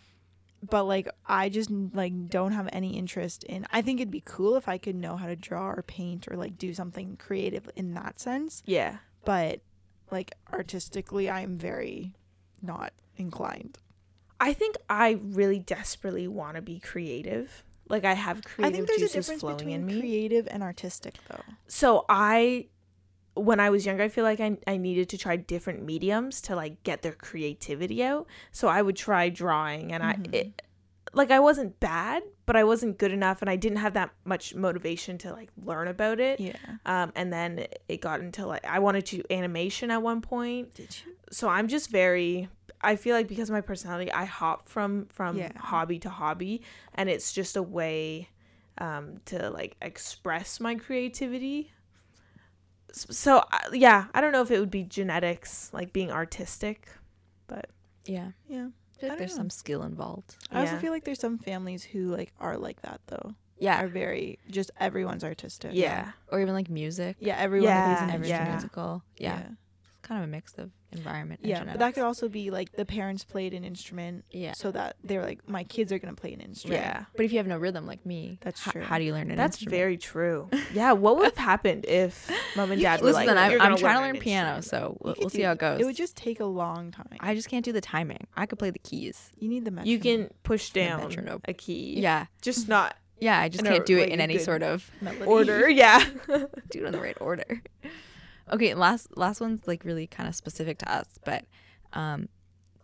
[0.69, 4.55] But like I just like don't have any interest in I think it'd be cool
[4.55, 7.93] if I could know how to draw or paint or like do something creative in
[7.95, 8.97] that sense, Yeah.
[9.25, 9.61] but
[10.11, 12.13] like artistically I'm very
[12.61, 13.77] not inclined.
[14.39, 17.63] I think I really desperately want to be creative.
[17.89, 19.99] Like I have creative I think there's a difference flowing between in me.
[19.99, 21.43] creative and artistic though.
[21.67, 22.67] so I
[23.35, 26.55] when I was younger, I feel like I, I needed to try different mediums to
[26.55, 28.25] like get their creativity out.
[28.51, 30.33] So I would try drawing and Mhm.
[30.33, 30.61] I it,
[31.13, 34.55] like I wasn't bad, but I wasn't good enough and I didn't have that much
[34.55, 36.39] motivation to like learn about it.
[36.39, 36.55] Yeah.
[36.85, 40.73] Um and then it got into like I wanted to do animation at one point.
[40.73, 41.13] Did you?
[41.31, 42.49] So I'm just very
[42.81, 45.51] I feel like because of my personality, I hop from from Yeah.
[45.57, 46.61] hobby to hobby
[46.93, 48.29] and it's just a way
[48.77, 51.71] um to like express my creativity.
[52.91, 56.87] So uh, yeah, I don't know if it would be genetics, like being artistic,
[57.47, 57.69] but
[58.05, 58.31] yeah.
[58.47, 58.67] Yeah.
[58.67, 59.37] I feel like don't there's know.
[59.37, 60.35] some skill involved.
[60.51, 63.35] I also feel like there's some families who like are like that though.
[63.59, 63.83] Yeah.
[63.83, 65.71] Are very just everyone's artistic.
[65.73, 66.11] yeah.
[66.31, 67.17] Or even like music.
[67.19, 68.35] Yeah, everyone Yeah, plays an Everyone's yeah.
[68.37, 68.53] instrument.
[68.55, 69.03] musical.
[69.17, 69.43] Yeah.
[70.07, 72.71] It's kind of a mix of environment and Yeah, but that could also be like
[72.71, 74.53] the parents played an instrument Yeah.
[74.53, 76.81] so that they're like my kids are going to play an instrument.
[76.81, 77.03] Yeah.
[77.15, 78.83] But if you have no rhythm like me, That's h- true.
[78.83, 79.77] how do you learn an That's instrument?
[79.77, 80.49] very true.
[80.73, 83.77] Yeah, what would have happened if mom and dad were Listen, like, I'm, I'm gonna
[83.77, 85.81] trying to learn piano, so we'll, we'll see do- how it goes.
[85.81, 87.07] It would just take a long time.
[87.19, 88.25] I just can't do the timing.
[88.37, 89.31] I could play the keys.
[89.37, 89.91] you need the metronome.
[89.91, 91.41] You can push down metronome.
[91.45, 91.99] a key.
[91.99, 92.27] Yeah.
[92.41, 95.25] Just not Yeah, I just can't do it like, in any sort of Melody.
[95.25, 95.69] order.
[95.69, 96.01] Yeah.
[96.27, 96.47] do
[96.83, 97.61] it in the right order.
[98.51, 101.45] Okay, last last one's like really kind of specific to us, but
[101.93, 102.29] um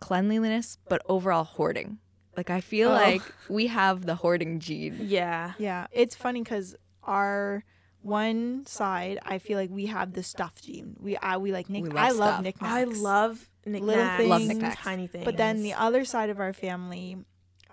[0.00, 1.98] cleanliness, but overall hoarding.
[2.36, 2.92] Like I feel Oh.
[2.94, 4.98] like we have the hoarding gene.
[5.02, 5.52] yeah.
[5.58, 7.64] Yeah, it's funny because our
[8.02, 10.96] one side, I feel like we have the stuff gene.
[11.00, 11.84] We I we like nick.
[11.84, 12.42] We love I love stuff.
[12.42, 12.72] knickknacks.
[12.74, 14.16] I love knickknacks.
[14.18, 14.28] things.
[14.30, 14.76] Love knickknacks.
[14.82, 15.24] Tiny things.
[15.24, 17.16] But then the other side of our family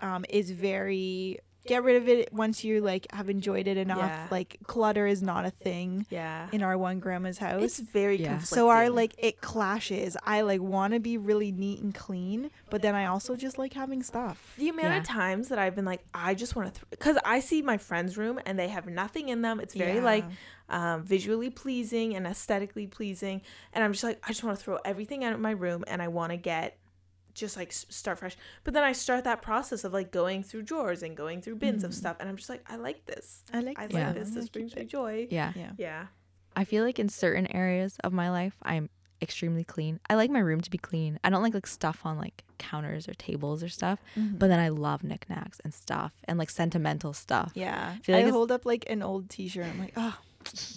[0.00, 3.98] um, is very get rid of it once you like have enjoyed it enough.
[3.98, 4.26] Yeah.
[4.30, 6.48] Like clutter is not a thing yeah.
[6.52, 7.62] in our one grandma's house.
[7.62, 8.28] It's very Yeah.
[8.38, 8.56] conflicting.
[8.56, 10.16] so our like it clashes.
[10.24, 13.72] I like want to be really neat and clean, but then I also just like
[13.74, 14.54] having stuff.
[14.58, 14.98] the amount Yeah.
[14.98, 18.16] of times that I've been like, I just want to, because I see my friend's
[18.18, 19.60] room and they have nothing in them.
[19.60, 20.04] It's very Yeah.
[20.04, 20.24] like
[20.68, 23.42] um, visually pleasing and aesthetically pleasing,
[23.74, 26.00] and I'm just like, I just want to throw everything out of my room and
[26.00, 26.78] I want to get
[27.34, 28.36] just like start fresh.
[28.64, 31.84] But then I start that process of like going through drawers and going through bins
[31.84, 31.94] of Mhm.
[31.94, 33.42] stuff, and I'm just like, I like this.
[33.52, 34.12] I like I like Yeah.
[34.12, 34.30] this.
[34.30, 35.26] This brings me joy.
[35.30, 35.52] Yeah.
[35.56, 35.70] Yeah.
[35.78, 36.06] Yeah.
[36.54, 38.90] I feel like in certain areas of my life, I'm
[39.22, 40.00] extremely clean.
[40.10, 41.18] I like my room to be clean.
[41.22, 44.00] I don't like like stuff on like counters or tables or stuff.
[44.16, 44.38] Mhm.
[44.38, 47.52] But then I love knickknacks and stuff and like sentimental stuff.
[47.54, 49.64] yeah, feel like I hold up like an old T-shirt.
[49.64, 50.18] I'm like, oh,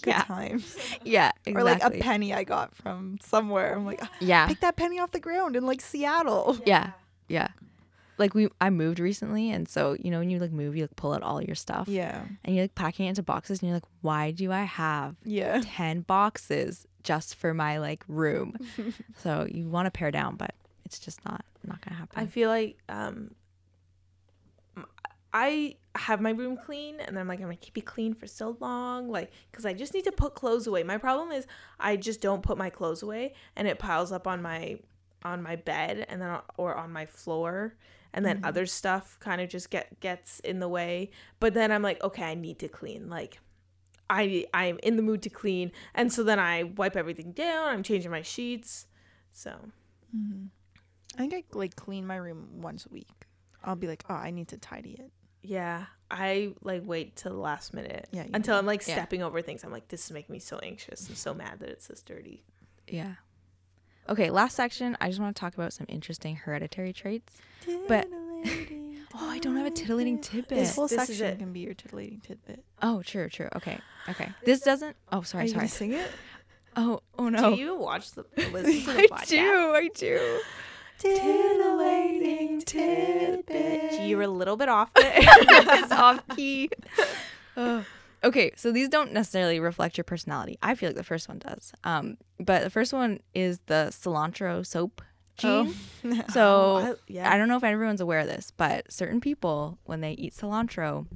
[0.02, 0.22] good Yeah.
[0.22, 0.76] times.
[1.04, 3.74] Yeah, Or like a penny I got from somewhere.
[3.74, 6.58] I'm like, "Ah, yeah, pick that penny off the ground in like Seattle.
[6.66, 6.90] yeah,
[7.28, 7.48] yeah.
[8.18, 10.96] Like we, I moved recently, and so you know when you like move, you like
[10.96, 13.76] pull out all your stuff, Yeah, and you're like packing it into boxes, and you're
[13.76, 15.60] like, why do I have yeah.
[15.64, 18.56] ten boxes just for my like room?
[19.18, 20.54] so you want to pare down, but
[20.86, 22.18] it's just not not gonna happen.
[22.22, 23.34] I feel like um m-
[25.38, 28.26] I have my room clean and then I'm like I'm gonna keep it clean for
[28.26, 30.82] so long like because I just need to put clothes away.
[30.82, 31.46] My problem is
[31.78, 34.78] I just don't put my clothes away and it piles up on my
[35.24, 37.76] on my bed and then or on my floor
[38.14, 41.10] and then other stuff kind of just get gets in the way.
[41.38, 43.38] But then I'm like okay I need to clean like.
[44.08, 47.66] I I'm in the mood to clean, and so then I wipe everything down.
[47.66, 48.86] I'm changing my sheets,
[49.32, 49.50] so
[50.16, 50.50] Mhm.
[51.16, 53.26] I think I like clean my room once a week.
[53.64, 55.10] I'll be like, oh, I need to tidy it.
[55.46, 58.58] Yeah, I like wait till the last minute Yeah, until do.
[58.58, 58.94] I'm like Yeah.
[58.94, 59.64] stepping over things.
[59.64, 61.08] I'm like, this is making me so anxious.
[61.08, 62.42] I'm so mad that it's this dirty.
[62.88, 63.14] Yeah.
[64.08, 64.96] Okay, last section.
[65.00, 67.32] I just want to talk about some interesting hereditary traits.
[67.88, 68.08] But-
[69.18, 70.58] Oh, I don't have a titillating tidbit.
[70.58, 71.38] This whole This is section it.
[71.38, 72.62] can be your titillating tidbit.
[72.82, 73.48] Oh, true, true.
[73.56, 73.78] Okay,
[74.10, 74.28] okay.
[74.44, 74.94] This doesn't.
[75.10, 75.60] Oh, Are sorry, you sorry.
[75.60, 76.10] gonna sing it?
[76.76, 77.38] Oh, oh no.
[77.38, 77.56] Do no.
[77.56, 79.28] you watch the listen to the I podcast?
[79.28, 79.72] do.
[79.74, 80.40] I do.
[80.98, 84.00] Titillating tidbit.
[84.02, 85.12] You're a little bit off there.
[85.16, 86.70] it's off key.
[87.58, 87.82] Oh.
[88.22, 90.58] Okay, so these don't necessarily reflect your personality.
[90.62, 91.72] I feel like the first one does.
[91.84, 95.00] Um, but the first one is the cilantro soap
[95.38, 95.74] gene.
[96.30, 97.32] So I- yeah.
[97.32, 101.06] I don't know if everyone's aware of this, but certain people, when they eat cilantro,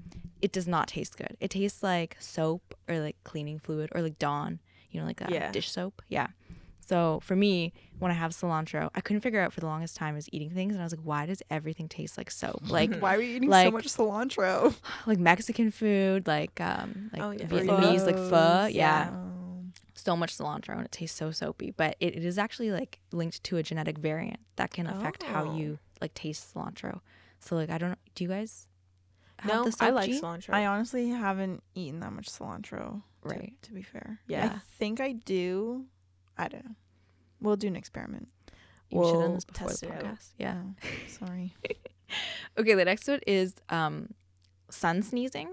[0.40, 1.37] it does not taste good.
[1.40, 5.51] It tastes like soap or like cleaning fluid or like Dawn, you know, like Yeah.
[5.53, 6.01] dish soap.
[6.09, 6.29] Yeah.
[6.90, 10.16] So for me, when I have cilantro, I couldn't figure out for the longest time
[10.16, 12.62] is eating things, and I was like, why does everything taste like soap?
[12.68, 14.74] Like Why are we eating so much cilantro?
[15.07, 17.44] like Mexican food, like um like Oh, yeah.
[17.46, 18.29] Vietnamese, like pho.
[18.31, 19.11] Photos, Yeah.
[19.12, 19.62] Oh.
[19.94, 21.70] so much cilantro and it tastes so soapy.
[21.70, 25.44] But it, it is actually like linked to a genetic variant that can affect how
[25.44, 25.57] Oh.
[25.57, 27.00] you like taste cilantro.
[27.38, 28.03] So like I don't know.
[28.16, 28.66] Do you guys?
[29.38, 30.20] Have no, the I like gene?
[30.20, 30.53] cilantro.
[30.55, 33.03] I honestly haven't eaten that much cilantro.
[33.22, 33.53] to- Right.
[33.62, 34.18] To, be fair.
[34.26, 34.55] Yeah.
[34.57, 35.85] I think I do.
[36.40, 36.74] I don't know.
[37.40, 38.29] We'll do an experiment.
[38.88, 40.29] You should have done We'll this before the podcast.
[40.38, 40.62] Yeah.
[40.83, 41.55] Oh, sorry.
[42.59, 42.74] Okay.
[42.74, 44.09] The next one is um,
[44.68, 45.48] sun sneezing,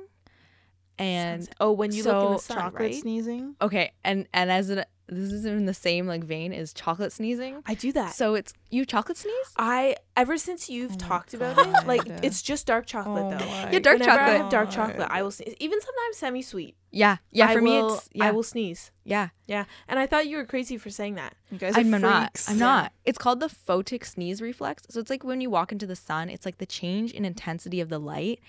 [0.98, 2.96] and oh, when you look in the so sun, Chocolate right?
[2.96, 3.56] sneezing.
[3.62, 7.64] okay, and and as an this is in the same like vein as chocolate sneezing.
[7.66, 8.14] I do that.
[8.16, 9.54] So it's you chocolate sneeze.
[9.58, 13.30] I ever since you've Oh my talked about it, like it's just dark chocolate Oh
[13.32, 13.46] though.
[13.46, 14.42] my Yeah, dark Whenever I chocolate.
[14.42, 15.56] have dark oh chocolate, I will sneeze.
[15.60, 16.76] Even sometimes semi-sweet.
[16.92, 17.18] Yeah.
[17.32, 17.48] Yeah.
[17.48, 18.26] I For me, it's yeah.
[18.28, 18.92] I will sneeze.
[19.06, 19.30] yeah.
[19.48, 21.34] Yeah, and I thought you were crazy for saying that.
[21.52, 22.44] You guys are I'm not.
[22.50, 22.92] I'm not.
[23.06, 24.84] It's called the photic sneeze reflex.
[24.90, 27.80] So it's like when you walk into the sun, it's like the change in intensity
[27.80, 28.42] of the light.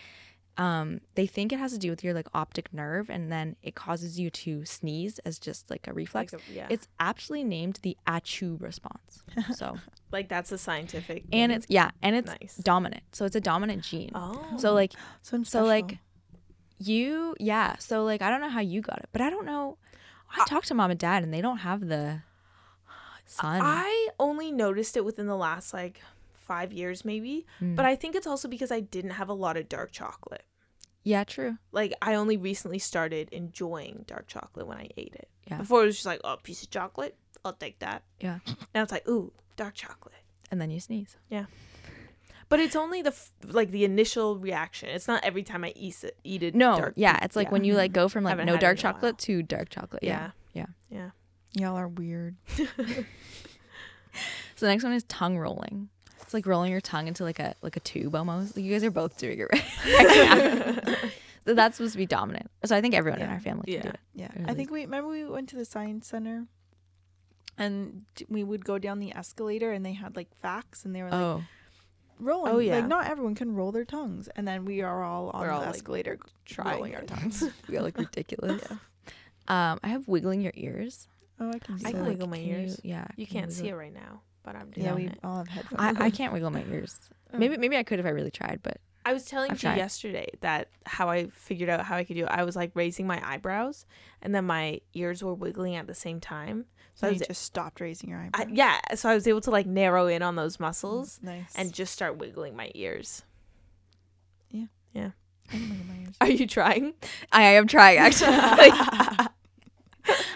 [0.59, 3.75] Um, they think it has to do with your like optic nerve, and then it
[3.77, 6.33] causes you to sneeze as just like a reflex.
[6.33, 9.23] Like a- yeah, It's actually named the ACHOO response.
[9.55, 9.79] So
[10.11, 11.23] like that's a scientific.
[11.33, 11.59] and name.
[11.59, 12.57] it's yeah, and it's Nice.
[12.57, 13.05] dominant.
[13.13, 14.11] So it's a dominant gene.
[14.15, 15.99] oh, So like So so like
[16.79, 17.77] you yeah.
[17.79, 19.79] So like I don't know how you got it, but I don't know.
[20.37, 22.23] I talked to mom and dad, and they don't have the
[23.27, 23.61] son.
[23.63, 26.01] I only noticed it within the last like
[26.33, 27.77] five years maybe, Mm.
[27.77, 30.45] but I think it's also because I didn't have a lot of dark chocolate.
[31.09, 31.57] Yeah, true.
[31.73, 35.29] Like I only recently started enjoying dark chocolate when I ate it.
[35.51, 35.57] Yeah.
[35.57, 38.03] Before it was just like, oh, a piece of chocolate, I'll take that.
[38.21, 38.41] Yeah.
[38.75, 40.15] Now it's like, ooh, dark chocolate.
[40.51, 41.17] And then you sneeze.
[41.31, 41.47] Yeah.
[42.51, 44.91] But it's only the f- like the initial reaction.
[44.91, 46.19] It's not every time I eat it.
[46.25, 46.55] Eat it.
[46.55, 48.91] No, dark yeah, it's like when you like go from like no dark in a
[48.91, 48.95] while.
[48.95, 50.03] chocolate to dark chocolate.
[50.03, 50.33] Yeah.
[50.53, 50.67] Yeah.
[50.91, 51.11] yeah.
[51.55, 51.67] Yeah.
[51.67, 52.37] y'all are weird.
[54.57, 55.89] So the next one is tongue rolling.
[56.29, 58.55] It's like rolling your tongue into like a like a tube almost.
[58.55, 59.65] Like you guys are both doing it right.
[61.47, 62.51] so that's supposed to be dominant.
[62.67, 63.95] So I think everyone in our family can do Yeah.
[63.95, 64.01] it.
[64.37, 66.45] Yeah, Or I think we remember we went to the science center,
[67.57, 71.09] and we would go down the escalator, and they had like facts, and they were
[71.11, 71.45] like Oh,
[72.21, 72.53] rolling.
[72.53, 72.77] Oh, yeah.
[72.77, 75.53] like not everyone can roll their tongues, and then we are all on We're the
[75.55, 77.43] all, like, escalator trying rolling our tongues.
[77.67, 78.63] we got like ridiculous.
[79.49, 81.09] Um, I have wiggling your ears.
[81.41, 81.79] oh, I can.
[81.79, 82.09] Do I can that.
[82.11, 82.81] wiggle my can ears.
[82.85, 84.21] You, yeah, You can can't see it right now,
[84.57, 85.19] I'm doing Yeah, we it.
[85.25, 85.81] all have headphones.
[86.01, 86.99] I, I can't wiggle my ears.
[87.33, 87.39] Oh.
[87.39, 89.77] Maybe maybe I could if I really tried, but I was telling I've you tried.
[89.79, 92.31] yesterday that how I figured out how I could do it.
[92.31, 93.87] I was like raising my eyebrows,
[94.23, 96.67] and then my ears were wiggling at the same time.
[96.95, 98.57] So So I you was, just stopped raising your I, eyebrows.
[98.57, 98.79] yeah.
[98.97, 101.53] So I was able to like narrow in on those muscles mm, Nice.
[101.57, 103.23] and just start wiggling my ears.
[104.51, 104.65] Yeah.
[104.93, 105.11] Yeah.
[105.53, 106.15] I don't my ears.
[106.21, 106.95] Are you trying?
[107.33, 109.27] I am trying actually.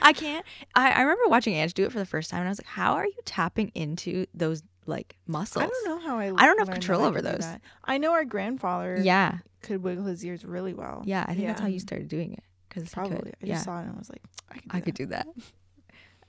[0.02, 0.44] I can't.
[0.74, 2.66] I, I remember watching Ange do it for the first time, and I was like,
[2.66, 6.32] "How are you tapping into those like muscles?" I don't know how I.
[6.36, 7.46] I don't have control over those.
[7.84, 11.02] I know our grandfather Yeah, could wiggle his ears really well.
[11.06, 11.24] yeah.
[11.28, 13.16] I think that's how you started doing it because probably.
[13.18, 13.36] Could.
[13.42, 14.62] I yeah, saw it and I was like, I could.
[14.70, 14.96] Do I could that.
[14.96, 15.26] do that.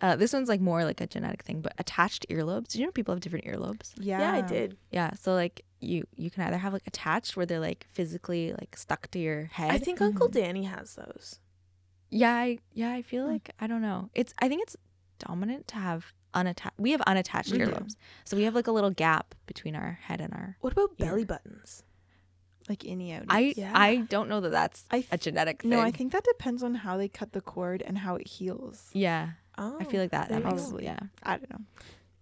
[0.02, 2.68] Uh, this one's like more like a genetic thing, but attached earlobes.
[2.68, 3.94] Did you know people have different earlobes?
[3.98, 4.20] Yeah.
[4.20, 4.76] Yeah, I did.
[4.92, 8.76] Yeah, so like you you can either have like attached where they're like physically like
[8.76, 9.72] stuck to your head.
[9.72, 11.40] I think Uncle Danny has those.
[12.14, 14.10] Yeah, I, yeah, I feel like I don't know.
[14.14, 14.76] It's I think it's
[15.20, 16.76] dominant to have unattached.
[16.78, 17.66] We have unattached We do.
[17.66, 20.58] earlobes, so we have like a little gap between our head and our.
[20.62, 21.84] What about belly buttons?
[22.70, 23.26] Like innie out.
[23.30, 23.72] I Yeah.
[23.76, 25.72] I don't know that that's I a genetic thing.
[25.72, 28.90] no, I think that depends on how they cut the cord and how it heals.
[28.94, 30.30] Yeah, Oh, I feel like that.
[30.30, 30.80] That you makes go.
[30.80, 31.00] yeah.
[31.24, 31.60] I don't know.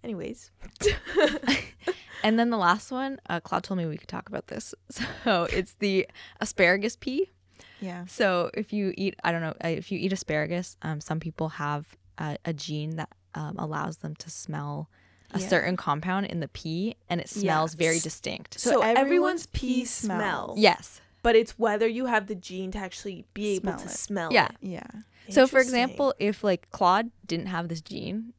[0.04, 0.50] Anyways,
[2.24, 4.74] And then the last one, uh, Claude told me we could talk about this.
[5.24, 6.08] So it's the
[6.40, 7.32] asparagus pee.
[7.80, 8.06] Yeah.
[8.08, 11.50] So if you eat, I don't know, uh, if you eat asparagus, um, some people
[11.50, 11.86] have
[12.17, 14.89] a, a gene that um, allows them to smell
[15.34, 15.47] a Yeah.
[15.47, 18.60] certain compound in the pee, and it smells very distinct.
[18.60, 20.19] So so, everyone's everyone's pee pee smells.
[20.21, 20.60] smells.
[20.60, 21.02] yes.
[21.24, 23.91] but it's whether you have the gene to actually be able Smell to it.
[23.91, 24.45] smell Yeah.
[24.47, 24.56] it.
[24.62, 24.84] Yeah.
[25.30, 28.34] So for example, if like Claude didn't have this gene,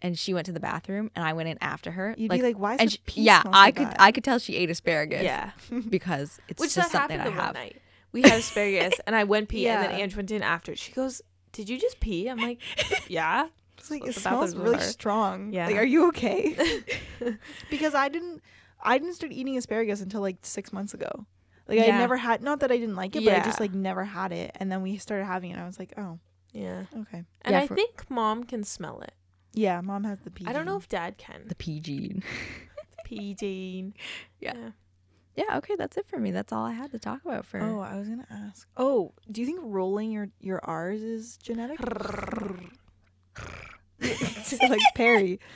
[0.00, 2.56] and she went to the bathroom, and I went in after her, You'd be like,
[2.56, 3.96] why is and she- pee yeah, smell so I could bad?
[3.98, 5.22] I could tell she ate asparagus.
[5.24, 5.50] yeah,
[5.90, 7.36] because it's which just that something I have.
[7.36, 7.76] one night.
[8.12, 10.04] We had asparagus, and I went pee, and then Yeah.
[10.04, 10.74] Ange went in after.
[10.76, 11.20] She goes,
[11.52, 12.60] "Did you just pee?" I'm like,
[13.08, 14.80] "Yeah." It's like it smells really are.
[14.80, 15.52] strong.
[15.52, 15.66] Yeah.
[15.66, 16.56] Like, are you okay?
[17.70, 18.42] because I didn't,
[18.82, 21.26] I didn't start eating asparagus until like six months ago.
[21.68, 24.04] Like I never had, not that I didn't like it, but I just like never
[24.04, 24.52] had it.
[24.56, 25.54] And then we started having it.
[25.54, 26.18] and I was like, oh,
[26.52, 27.24] Yeah, okay.
[27.42, 29.12] and Yeah, I for- think mom can smell it.
[29.52, 30.44] Yeah, mom has the pee.
[30.46, 31.42] I don't know if dad can.
[31.46, 32.22] The pea gene.
[33.04, 33.94] Pee gene.
[34.40, 34.70] Yeah.
[35.38, 35.58] Yeah.
[35.58, 36.30] Okay, that's it for me.
[36.32, 37.60] That's all I had to talk about for.
[37.62, 38.66] Oh, I was gonna ask.
[38.76, 41.78] Oh, do you think rolling your your R's is genetic?
[44.68, 45.40] like Perry.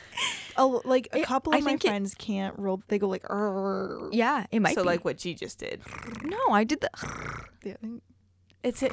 [0.55, 2.83] Oh, like a It- couple I of my think it- friends can't roll.
[2.89, 4.87] They go like, "Arr." yeah, it might so be.
[4.87, 5.81] like what G just did.
[6.25, 6.91] no, I did the.
[7.65, 7.77] Yeah,
[8.63, 8.93] It's it.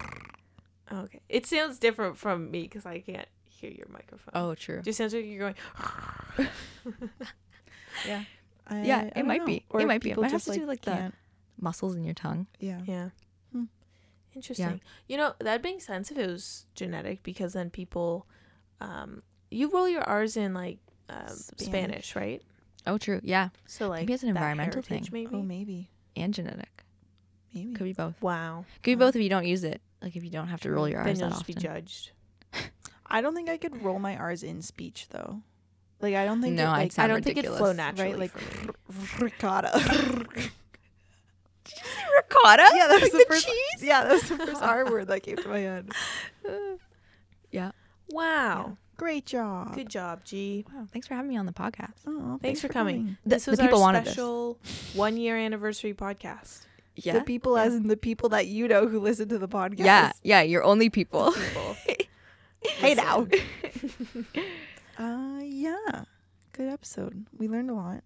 [0.90, 4.32] Okay, it sounds different from me because I can't hear your microphone.
[4.34, 4.78] Oh, true.
[4.78, 5.56] it just sounds like you're going.
[8.08, 8.24] yeah.
[8.70, 9.46] I, Yeah, I it might know.
[9.46, 9.66] be.
[9.70, 10.10] Or It might be.
[10.10, 11.16] It people might have just, to do, like, the- can't-
[11.62, 12.48] Muscles in your tongue.
[12.60, 12.80] Yeah.
[12.86, 13.10] Yeah.
[13.52, 13.66] Hmm.
[14.34, 14.80] Interesting.
[15.08, 18.26] You know, that'd make sense if it was genetic because then people
[18.80, 20.78] um you roll your R's in like
[21.10, 21.66] um, Spanish.
[21.68, 22.16] Spanish.
[22.16, 22.42] right?
[22.88, 23.20] Oh, true.
[23.24, 25.06] Yeah, So like Maybe it's an environmental thing.
[25.12, 25.30] Maybe.
[25.36, 25.90] Oh, maybe.
[26.16, 26.84] and genetic.
[27.54, 27.74] Maybe.
[27.74, 28.22] Could be both.
[28.22, 28.64] wow.
[28.84, 29.08] Could be Wow.
[29.08, 29.82] both if you don't use it.
[30.02, 31.56] Like if you don't have to roll your Then R's you'll that just often.
[31.56, 32.12] be judged.
[33.08, 35.42] I don't think I could roll my R's in speech though.
[36.02, 38.12] Like I don't think No, it, like I don't think it'd flow naturally.
[38.12, 39.72] right like ricotta.
[42.16, 42.70] Ricotta.
[42.76, 43.46] yeah, that was Like the, the first.
[43.48, 43.84] cheese?
[43.84, 45.90] Yeah, that was the first R word that came to my head.
[47.52, 47.72] Yeah.
[48.12, 48.78] Wow.
[48.96, 49.74] Great job.
[49.74, 50.66] Good job, G.
[50.72, 50.86] Wow.
[50.94, 51.94] Thanks for having me on the podcast.
[52.06, 53.18] Oh, Thanks, for coming.
[53.24, 54.60] The- This the was people our special
[54.94, 56.62] one year anniversary podcast.
[56.96, 57.14] Yeah.
[57.14, 57.64] The people, Yeah.
[57.64, 59.80] as in the people that you know who listen to the podcast.
[59.80, 60.12] Yeah.
[60.22, 60.42] Yeah.
[60.42, 61.32] You're only people.
[61.32, 61.76] People.
[62.62, 63.26] Hey now.
[65.00, 66.04] uh, yeah.
[66.54, 67.26] Good episode.
[67.38, 68.04] We learned a lot.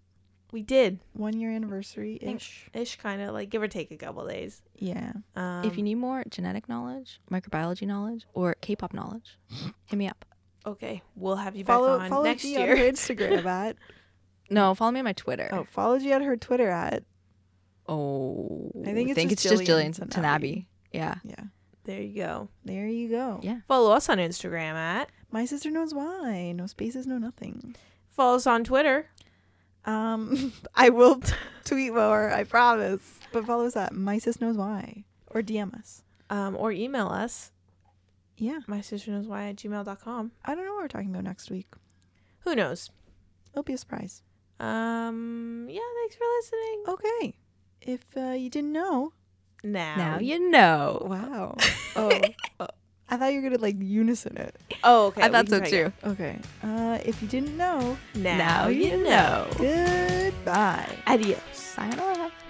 [0.52, 2.70] We did One year anniversary ish.
[2.74, 4.62] ish, kind of like give or take a couple days.
[4.78, 5.14] Yeah.
[5.36, 9.40] Um, if you need more genetic knowledge, microbiology knowledge, or K-pop knowledge,
[9.86, 10.24] hit me up.
[10.68, 12.72] okay, we'll have you follow back on follow next G year.
[12.74, 13.78] on her Instagram at.
[14.52, 15.50] No, follow me on my Twitter.
[15.52, 17.04] Oh, follow G on her Twitter at.
[17.88, 20.22] Oh, I think it's just just Jillian Jillian Tanabe.
[20.22, 20.66] Tanabe.
[20.92, 21.16] Yeah.
[21.24, 21.44] Yeah.
[21.86, 22.50] There you go.
[22.64, 23.40] There you go.
[23.44, 23.60] Yeah.
[23.68, 25.10] Follow us on Instagram at.
[25.32, 26.52] My sister knows why.
[26.56, 27.76] No spaces, no nothing.
[28.10, 29.10] Follow us on Twitter.
[29.86, 31.34] Um, I will t-
[31.66, 32.32] tweet more.
[32.32, 33.20] I promise.
[33.32, 36.04] But follow us at my Sister knows why or DM us.
[36.30, 37.52] Um, or email us.
[38.38, 38.60] Yeah.
[38.68, 40.32] My sister knows why at gmail.com.
[40.46, 41.68] I don't know what we're talking about next week.
[42.42, 42.90] Who knows?
[43.52, 44.22] It'll be a surprise.
[44.60, 46.84] Um, yeah, thanks for listening.
[46.88, 47.36] Okay.
[47.82, 49.14] If uh, you didn't know,
[49.64, 49.96] Now.
[49.96, 51.02] Now you know.
[51.10, 51.56] wow.
[51.96, 52.22] oh,
[52.60, 52.68] oh,
[53.10, 54.56] I thought you were gonna like unison it.
[54.84, 55.22] Oh, okay.
[55.24, 55.92] I thought so too.
[56.04, 56.38] Okay.
[56.64, 59.48] Uh, if you didn't know, Now, Now you you know.
[59.58, 60.98] goodbye.
[61.08, 61.40] Adios.
[61.54, 62.32] Sayonara.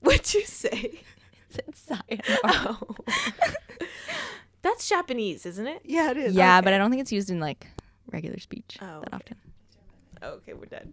[0.00, 1.00] What'd you say?
[1.74, 2.38] Sayonara.
[2.44, 2.78] Oh.
[4.62, 5.82] That's Japanese, isn't it?
[5.84, 6.34] Yeah, it is.
[6.34, 6.64] Yeah, Okay.
[6.64, 7.66] but I don't think it's used in like
[8.12, 9.16] regular speech Oh, that okay.
[9.16, 9.36] often.
[10.22, 10.92] Okay, we're done.